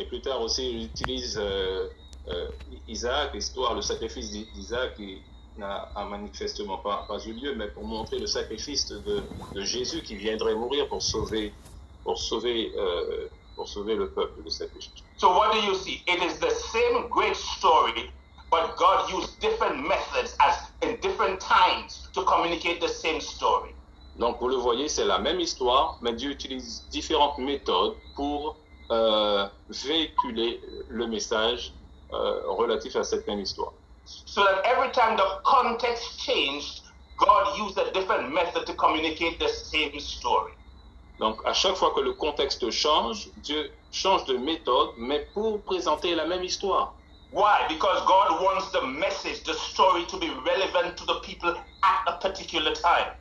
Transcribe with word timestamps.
Et 0.00 0.06
plus 0.06 0.22
tard 0.22 0.40
aussi, 0.40 0.70
il 0.70 0.84
utilise 0.86 1.38
euh, 1.38 1.86
euh, 2.28 2.48
Isaac, 2.88 3.34
l'histoire, 3.34 3.74
le 3.74 3.82
sacrifice 3.82 4.30
d'Isaac 4.30 4.94
qui 4.94 5.20
n'a 5.58 5.92
manifestement 6.08 6.78
pas, 6.78 7.04
pas 7.06 7.18
eu 7.26 7.34
lieu, 7.34 7.54
mais 7.54 7.68
pour 7.68 7.84
montrer 7.84 8.18
le 8.18 8.26
sacrifice 8.26 8.88
de, 8.88 9.24
de 9.54 9.60
Jésus 9.60 10.02
qui 10.02 10.16
viendrait 10.16 10.54
mourir 10.54 10.88
pour 10.88 11.02
sauver, 11.02 11.52
pour 12.02 12.16
sauver, 12.16 12.72
euh, 12.76 13.28
pour 13.54 13.68
sauver 13.68 13.94
le 13.94 14.10
peuple 14.10 14.42
de 14.42 14.48
cette 14.48 14.72
péché. 14.72 14.90
So 15.18 15.28
what 15.36 15.52
do 15.52 15.58
you 15.58 15.74
see? 15.74 16.02
It 16.06 16.22
is 16.22 16.38
the 16.38 16.50
same 16.72 17.06
great 17.10 17.36
story, 17.36 18.10
but 18.50 18.74
God 18.78 19.10
used 19.12 19.38
different 19.38 19.86
methods 19.86 20.34
as 20.40 20.72
in 20.80 20.96
different 21.02 21.40
times 21.40 22.08
to 22.14 22.24
communicate 22.24 22.80
the 22.80 22.88
same 22.88 23.20
story. 23.20 23.74
Donc 24.16 24.38
vous 24.40 24.48
le 24.48 24.56
voyez, 24.56 24.88
c'est 24.88 25.04
la 25.04 25.18
même 25.18 25.40
histoire, 25.40 25.98
mais 26.00 26.14
Dieu 26.14 26.30
utilise 26.30 26.88
différentes 26.88 27.36
méthodes 27.36 27.96
pour 28.14 28.56
euh, 28.90 29.46
véhiculer 29.68 30.60
le 30.88 31.06
message 31.06 31.72
euh, 32.12 32.40
relatif 32.46 32.96
à 32.96 33.04
cette 33.04 33.26
même 33.26 33.40
histoire. 33.40 33.72
So 34.04 34.44
that 34.44 34.62
every 34.64 34.90
time 34.90 35.16
the 35.16 35.40
context 35.44 36.20
changed, 36.20 36.82
God 37.16 37.56
used 37.58 37.78
a 37.78 37.92
different 37.92 38.32
method 38.32 38.66
to 38.66 38.74
communicate 38.74 39.38
the 39.38 39.48
same 39.48 39.98
story. 40.00 40.52
Donc 41.20 41.40
à 41.44 41.52
chaque 41.52 41.76
fois 41.76 41.92
que 41.94 42.00
le 42.00 42.14
contexte 42.14 42.70
change, 42.70 43.28
Dieu 43.42 43.70
change 43.92 44.24
de 44.24 44.36
méthode, 44.38 44.90
mais 44.96 45.28
pour 45.34 45.60
présenter 45.62 46.14
la 46.14 46.26
même 46.26 46.42
histoire. 46.42 46.94
Why? 47.32 47.66
Because 47.68 48.04
God 48.06 48.42
wants 48.42 48.72
the 48.72 48.82
message, 48.82 49.44
the 49.44 49.54
story 49.54 50.04
to 50.06 50.16
be 50.18 50.30
relevant 50.44 50.96
to 50.96 51.04
the 51.04 51.20
people 51.22 51.54
at 51.84 52.08
a 52.08 52.18
particular 52.18 52.72
time. 52.74 53.12